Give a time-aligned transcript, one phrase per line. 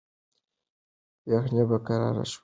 [1.31, 2.39] یخني په کراره شوه.